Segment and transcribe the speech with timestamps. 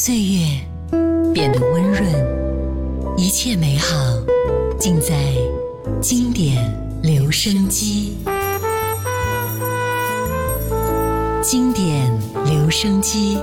[0.00, 0.46] 岁月
[1.34, 2.04] 变得温润，
[3.16, 3.96] 一切美好
[4.78, 5.34] 尽在
[6.00, 6.56] 经典
[7.02, 8.16] 留声机。
[11.42, 13.38] 经典留声机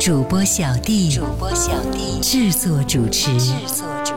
[0.00, 2.18] 主播小弟，主播小弟。
[2.20, 4.13] 制作主持，制作主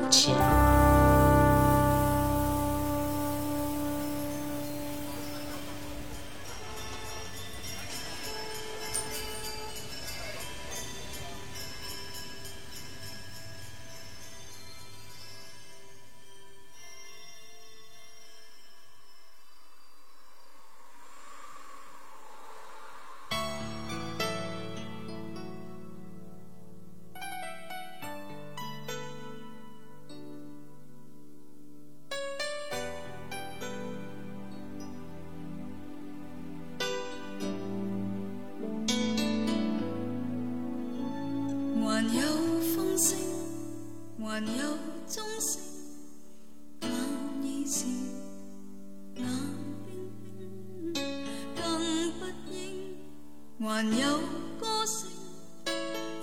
[53.68, 54.20] 还有
[54.62, 55.10] 歌声，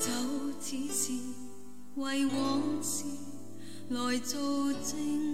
[0.00, 0.08] 就
[0.58, 1.12] 似是
[1.96, 3.04] 为往事
[3.90, 5.33] 来作证。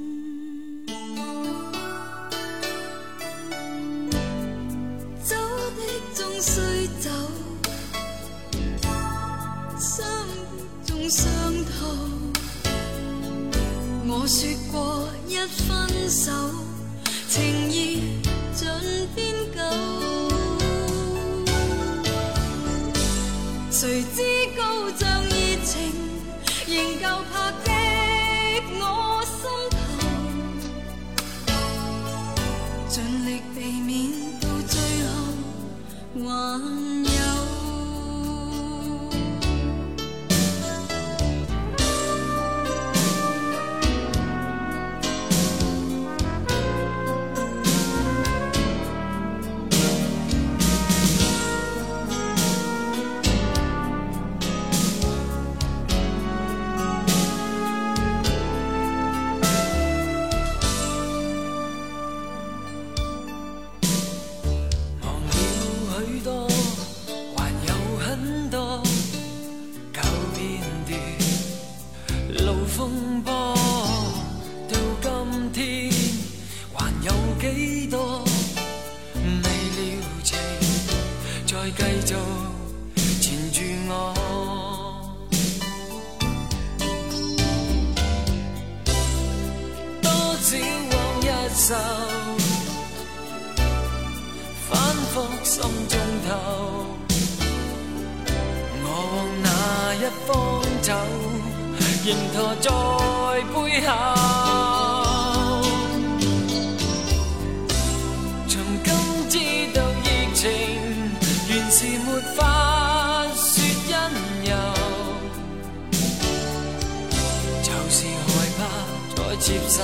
[119.40, 119.82] 接受，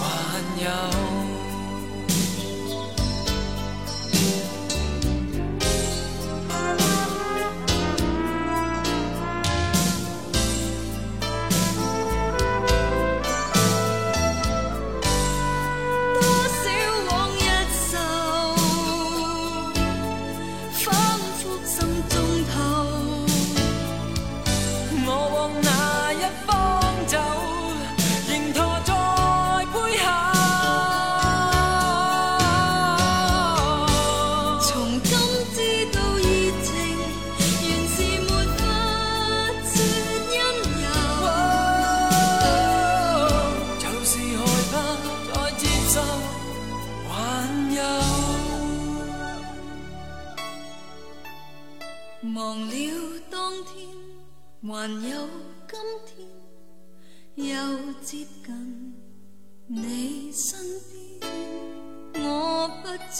[0.00, 1.29] 还有。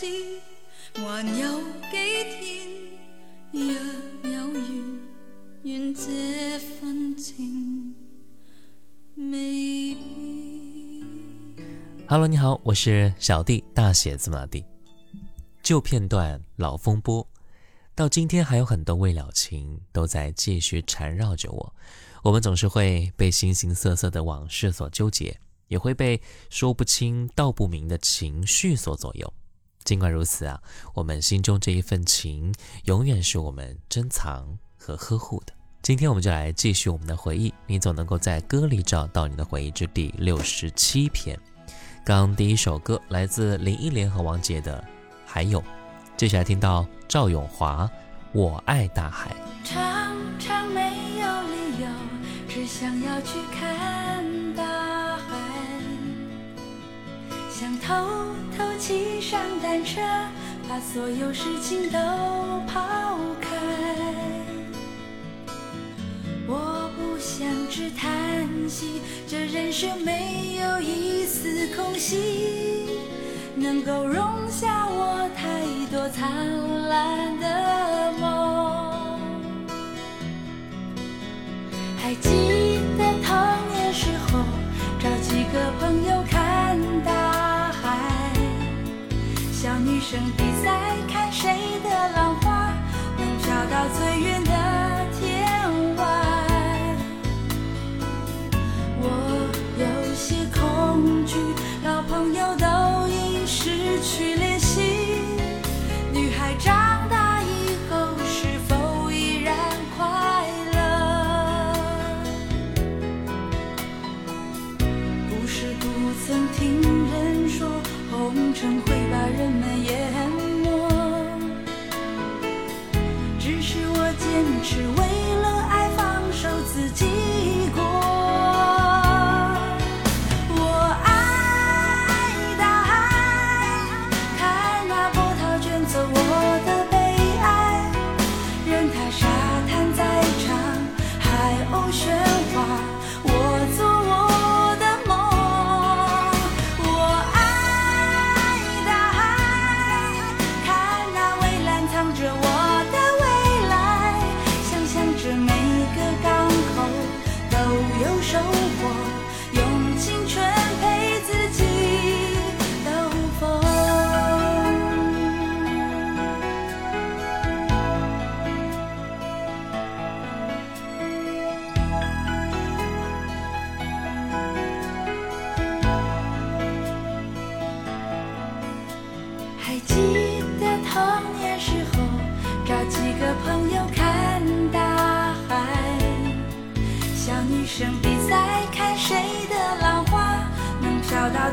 [0.01, 0.07] 知
[0.95, 1.61] 還有
[1.91, 1.99] 几
[2.41, 2.67] 天，
[3.53, 4.99] 若有缘，
[5.65, 7.95] 愿这份情
[9.17, 9.95] 未。
[12.09, 14.65] Hello，你好，我是小弟，大写字母弟。
[15.63, 17.29] 旧片段，老风波，
[17.95, 21.75] 到今天还有很多未了情都在继续缠绕着我。
[22.23, 25.39] 我们总是会被形形色色的往事所纠结，
[25.69, 26.19] 也会被
[26.49, 29.31] 说不清道不明的情绪所左右。
[29.85, 30.61] 尽管如此啊，
[30.95, 32.55] 我们心中这一份情，
[32.85, 35.53] 永远是我们珍藏和呵护的。
[35.83, 41.39] 今天我们就来继续我们的回忆，你总能够在歌里找到你的回忆之第六十七篇。
[42.05, 44.85] 刚第一首歌来自林忆莲和王杰的，
[45.25, 45.63] 还有，
[46.17, 47.87] 接下来听到赵咏华
[48.33, 49.35] 《我爱大海》。
[49.69, 50.81] 常常没
[51.21, 51.89] 有理由，
[52.49, 54.00] 只想要去看
[57.61, 57.95] 想偷
[58.57, 60.01] 偷骑上单车，
[60.67, 61.99] 把所有事情都
[62.67, 62.81] 抛
[63.39, 63.51] 开。
[66.49, 72.87] 我不想只叹息，这人生没有一丝空隙，
[73.55, 75.61] 能够容下我太
[75.95, 76.33] 多灿
[76.89, 79.21] 烂的梦。
[81.99, 82.70] 还记
[90.01, 92.73] 生比赛，看谁的浪花
[93.19, 94.51] 能找到最远的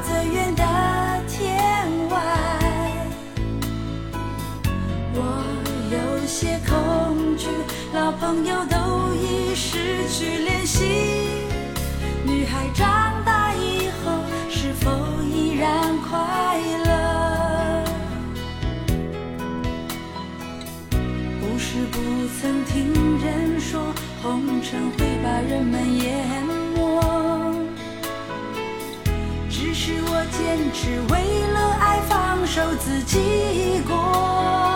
[0.08, 0.64] 最远的
[1.28, 2.16] 天外。
[5.14, 5.20] 我
[5.92, 7.50] 有些恐惧，
[7.94, 10.86] 老朋友都已失去联系。
[12.26, 14.90] 女孩长大以后是否
[15.24, 15.68] 依然
[16.08, 16.18] 快
[16.86, 17.84] 乐？
[21.42, 22.00] 不是不
[22.40, 23.94] 曾听人说，
[24.24, 26.47] 红尘会把人们淹
[29.88, 34.67] 是我坚持为了爱放手自己过。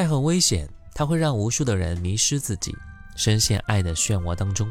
[0.00, 2.74] 爱很危险，它会让无数的人迷失自己，
[3.16, 4.66] 深陷爱的漩涡当中。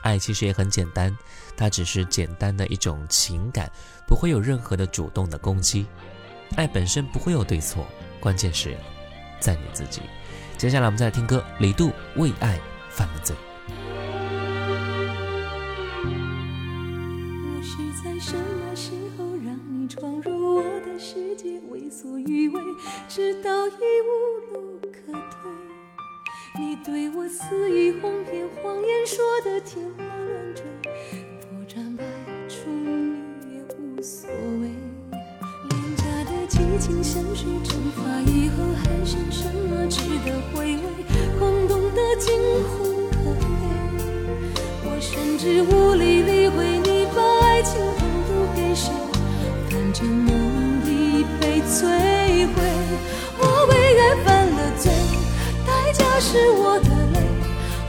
[0.00, 1.16] 爱其实也很简单，
[1.56, 3.70] 它只是简单的一种情感，
[4.08, 5.86] 不会有任何的主动的攻击。
[6.56, 7.86] 爱本身不会有对错，
[8.18, 8.76] 关键是
[9.38, 10.00] 在你自己。
[10.58, 12.58] 接下来我们再来听歌，李杜《为爱
[12.90, 13.36] 犯了罪。
[17.62, 22.60] 是在什么时候让你闯入我的世界，为所欲为，
[23.08, 24.55] 直到已无？
[26.58, 30.64] 你对我肆意谎言，谎言说的天花乱坠，
[31.38, 32.02] 破绽百
[32.48, 34.30] 出你也无所
[34.62, 34.70] 谓。
[35.68, 40.82] 廉价的激情香水蒸发以后，还剩什么值得回味？
[41.38, 42.32] 空洞的惊
[42.64, 43.44] 鸿可悲，
[44.84, 48.90] 我甚至无力理会你把爱情横渡给谁，
[49.68, 50.32] 反正梦
[50.86, 51.84] 已被摧
[52.46, 52.56] 毁。
[53.38, 54.90] 我为爱犯了罪，
[55.96, 57.20] 代价是我的泪，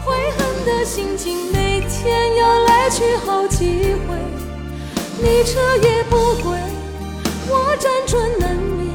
[0.05, 4.15] 悔恨的心情每天要来去好几回，
[5.21, 6.57] 你彻夜不归，
[7.49, 8.93] 我辗转难眠，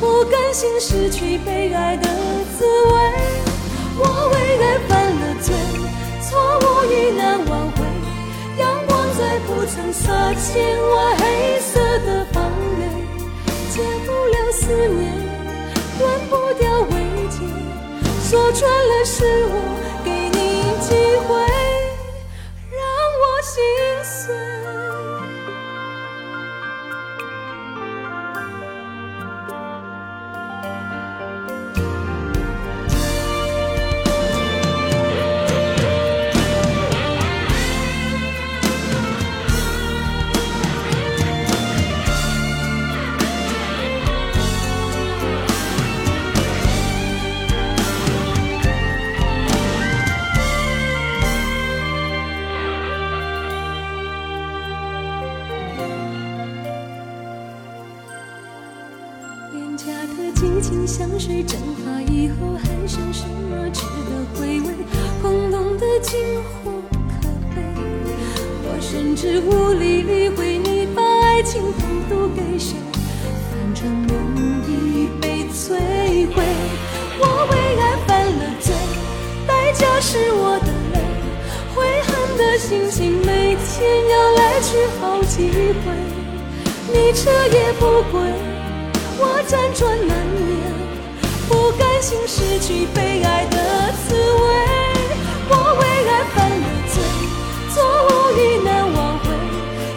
[0.00, 2.08] 不甘心失去被爱的
[2.58, 2.92] 滋味。
[4.00, 5.54] 我为爱犯了罪，
[6.22, 7.82] 错误已难挽回，
[8.58, 12.44] 阳光再不曾洒进我黑色的房
[12.78, 12.80] 内，
[13.70, 15.27] 戒不了思念，
[18.30, 19.87] 说穿了是我
[62.40, 64.74] 后，还剩什么值得回味？
[65.20, 66.18] 空洞的惊
[66.62, 66.82] 鸿
[67.20, 67.56] 可悲，
[68.64, 71.72] 我甚至无力理会你把爱情横
[72.08, 72.76] 渡给谁，
[73.50, 75.74] 反正梦已被摧
[76.32, 76.42] 毁。
[77.20, 77.52] 我为
[77.82, 78.72] 爱犯了罪，
[79.46, 80.96] 代价是我的泪，
[81.74, 85.50] 悔恨的心情每天要来去好几
[85.82, 85.86] 回，
[86.92, 88.20] 你彻夜不归。
[89.20, 90.16] 我辗转难
[90.46, 90.67] 眠，
[92.00, 93.56] 心失去被爱的
[94.06, 94.46] 滋味。
[95.50, 96.94] 我为爱犯了罪，
[97.74, 97.76] 错
[98.06, 99.26] 误已难挽回，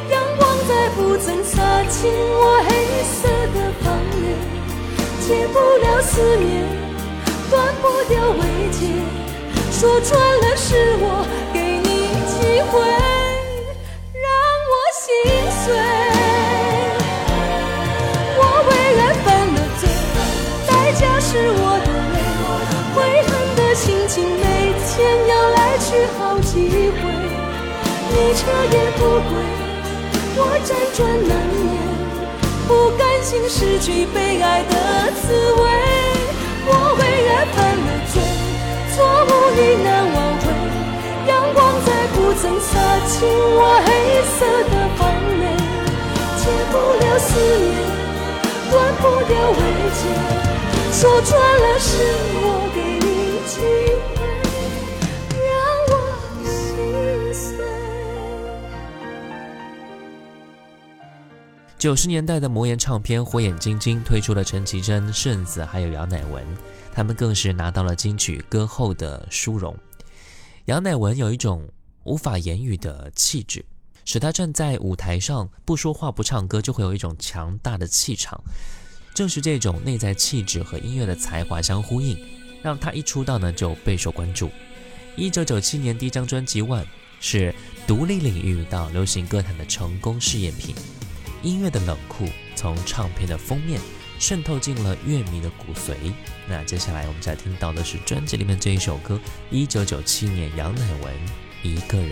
[0.10, 2.70] 阳光再不曾洒进我黑
[3.04, 3.20] 色
[3.54, 3.86] 的房
[4.20, 4.24] 内，
[5.22, 6.50] 戒不了思念，
[7.50, 8.42] 断不掉慰
[8.72, 8.80] 藉，
[9.72, 11.86] 说穿了是我给你
[12.28, 12.80] 机会，
[14.14, 14.26] 让
[14.68, 15.06] 我心
[15.66, 16.01] 碎。
[28.34, 29.32] 彻夜不归，
[30.38, 31.76] 我辗转难眠，
[32.68, 34.74] 不甘心失去被爱的
[35.20, 35.62] 滋味。
[36.64, 38.16] 我为爱犯了罪，
[38.96, 40.44] 错误已难挽回，
[41.28, 42.70] 阳光再不曾洒
[43.06, 43.90] 进我黑
[44.24, 44.40] 色
[44.72, 45.00] 的房
[45.42, 45.44] 内，
[46.38, 46.74] 戒不
[47.04, 47.70] 了思念。
[48.72, 49.60] 断不掉慰
[50.00, 50.02] 藉，
[50.94, 51.90] 说穿了是
[52.34, 53.60] 我给你机
[61.82, 66.46] 九十年代的魔岩唱片火眼金睛推出了陈绮贞、顺子还有杨乃文，
[66.94, 69.76] 他们更是拿到了金曲歌后的殊荣。
[70.66, 71.68] 杨乃文有一种
[72.04, 73.66] 无法言语的气质，
[74.06, 78.40] 使她站在舞台上不说话不唱歌，就会有一种强大的气场。
[79.16, 82.16] 正是这种内在气质和音乐的才华相呼应，
[82.62, 84.52] 让她一出道呢就备受关注。
[85.16, 86.84] 一九九七年第一张专辑《One》
[87.20, 87.52] 是
[87.88, 90.76] 独立领域到流行歌坛的成功试验品。
[91.42, 93.80] 音乐的冷酷从唱片的封面
[94.20, 96.12] 渗透进了乐迷的骨髓。
[96.48, 99.20] 那接下来我们再听到的是专辑里面这一首歌，
[99.50, 101.14] 一九九七年杨乃文
[101.64, 102.12] 《一个人》。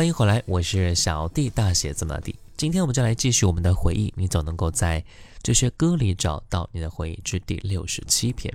[0.00, 2.34] 欢迎回来，我是小弟大写字母的弟。
[2.56, 5.04] 今天我们就来继续我们的回忆，你总能够在
[5.42, 8.50] 这些歌里找到你的回忆之第六十七篇。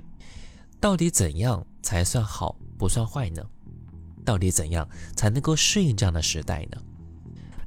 [0.80, 3.44] 到底怎样才算好，不算坏呢？
[4.24, 6.82] 到底怎样才能够适应这样的时代呢？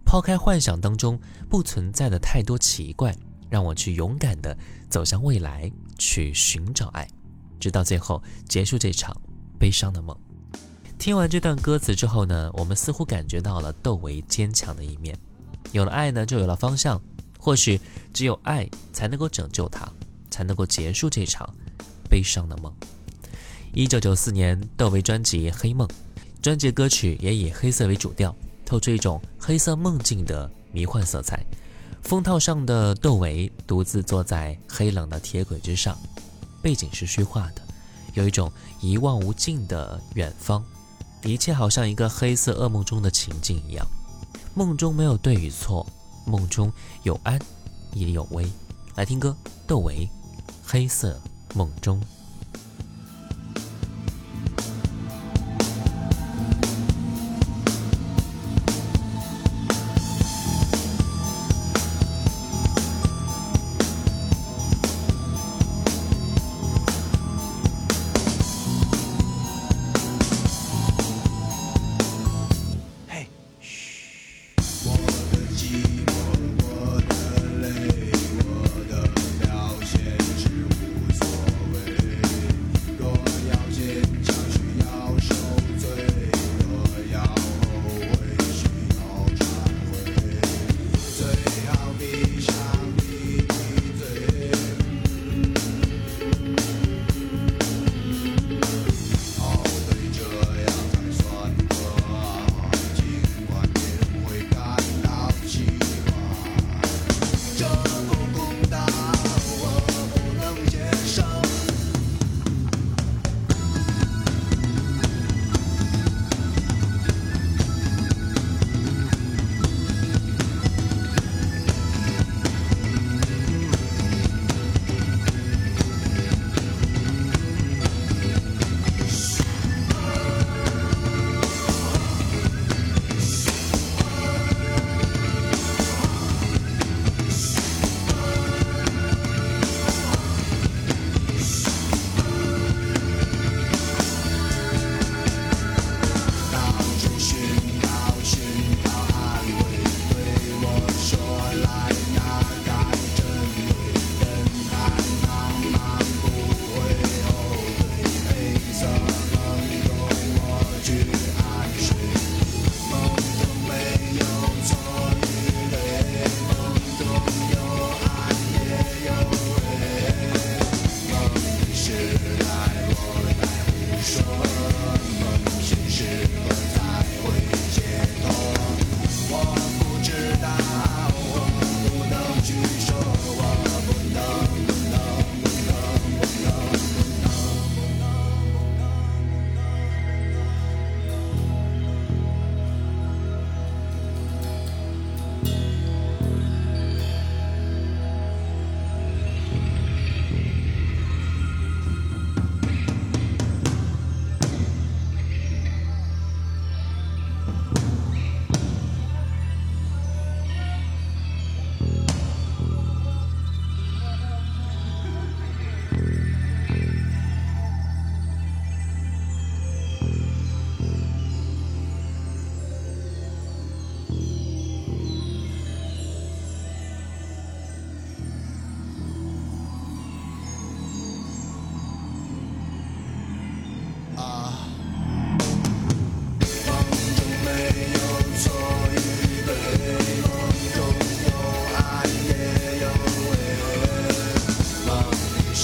[0.04, 1.18] 抛开幻想当中
[1.50, 3.16] 不存在的太多奇怪，
[3.50, 4.58] 让我去勇敢的
[4.90, 7.08] 走向未来，去寻找爱，
[7.62, 9.16] 直到最后结束这场
[9.58, 10.14] 悲伤的梦。
[11.00, 15.18] 听完这段歌词之后呢，我们似乎感觉到了窦唯坚强的一面。
[15.72, 17.02] 有了爱呢，就有了方向。
[17.40, 17.80] 或许
[18.14, 19.90] 只有爱才能够拯救他，
[20.30, 21.50] 才能够结束这场
[22.10, 22.72] 悲伤的梦。
[23.74, 25.88] 一九九四年，窦唯专辑《黑梦》。
[26.42, 28.36] 专辑歌曲也以黑色为主调，
[28.66, 31.42] 透出一种黑色梦境的迷幻色彩。
[32.04, 35.98] 封套上的窦唯独自坐在黑冷的铁轨之上，
[36.62, 37.62] 背景是虚化的，
[38.16, 40.62] 有一种一望无尽的远方，
[41.24, 43.86] 一切好像一个黑色噩梦中的情境一样。
[44.56, 45.86] 梦中没有对与错，
[46.26, 46.72] 梦中
[47.04, 47.40] 有安
[47.94, 48.50] 也有危。
[48.96, 49.36] 来听歌，
[49.68, 50.10] 窦唯
[50.64, 51.20] 《黑色
[51.54, 52.00] 梦中》。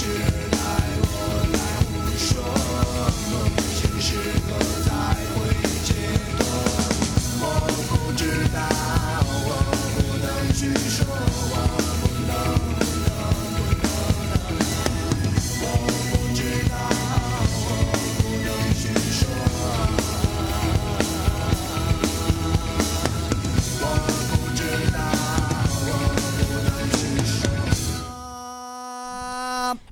[0.04, 0.55] Revolution.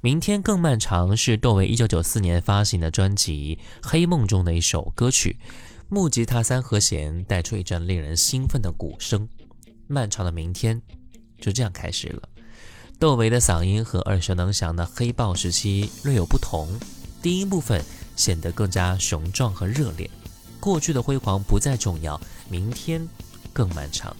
[0.04, 5.38] 明天更漫长是窦唯一九九四年发行的专辑《黑梦》中的一首歌曲。
[5.88, 9.26] 木吉他三和弦带出一阵令人兴奋的鼓声，
[9.86, 10.82] 漫长的明天
[11.40, 12.28] 就这样开始了。
[12.98, 16.68] 窦唯的嗓音和耳熟能详的黑豹时期略有不同，
[17.22, 17.82] 低音部分
[18.14, 20.10] 显得更加雄壮和热烈。
[20.60, 23.08] 过去的辉煌不再重要，明天
[23.54, 24.14] 更漫长。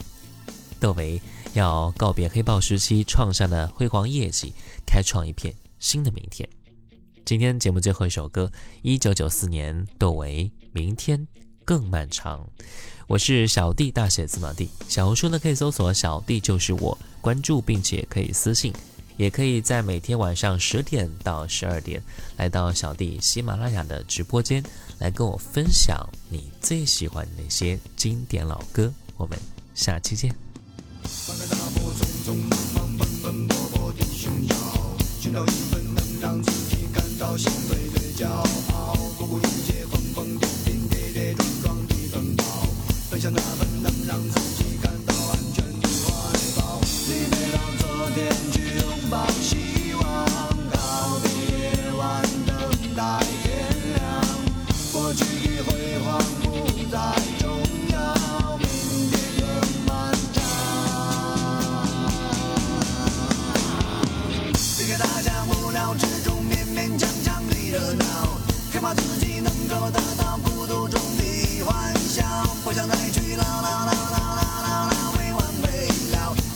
[0.81, 1.21] 窦唯
[1.53, 4.55] 要告别黑豹时期创下的辉煌业绩，
[4.87, 6.49] 开创一片新的明天。
[7.27, 11.29] 今天节目最后一首歌，一九九四年窦唯《明天
[11.63, 12.41] 更漫长》。
[13.07, 14.71] 我是小弟，大写字母弟。
[14.89, 18.73] 小红书呢可以搜索“小弟就是我”，关注并且可以私信，
[19.19, 22.03] 也可以在每天晚上十点到十二点
[22.39, 24.65] 来到小弟喜马拉雅的直播间，
[25.01, 28.91] 来跟我分享你最喜欢的那些经典老歌。
[29.19, 29.39] 我们
[29.75, 30.35] 下期见。
[37.37, 37.64] 己感到兴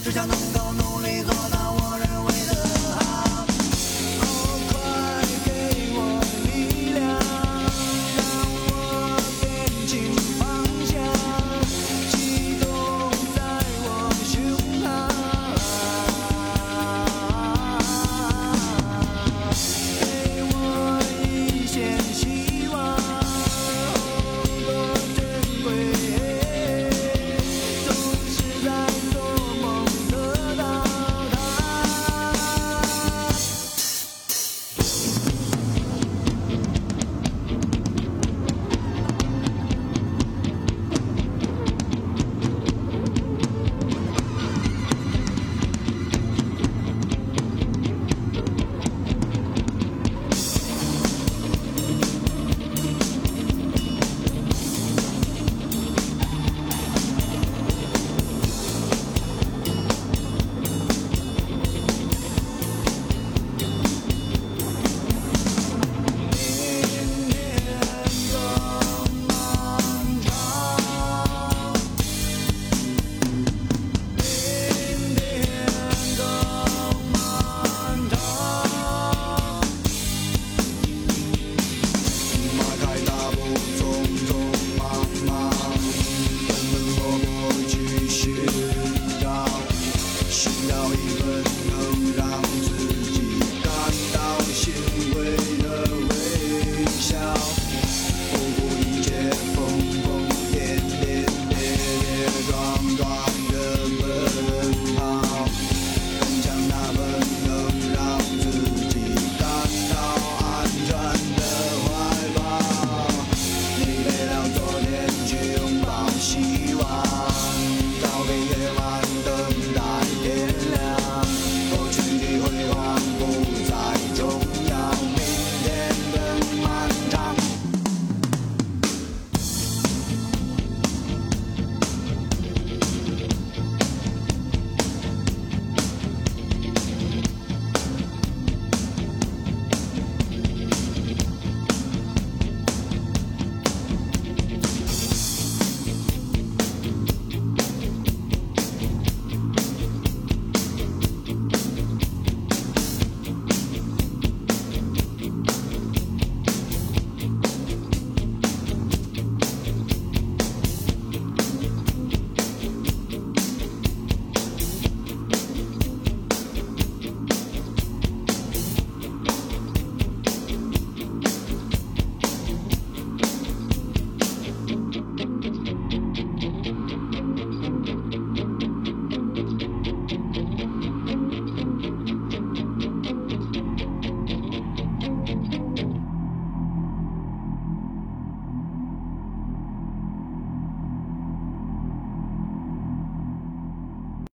[0.09, 1.58] 只想能够努力做到